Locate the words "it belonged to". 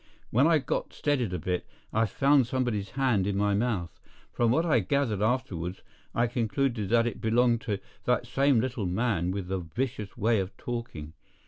7.05-7.77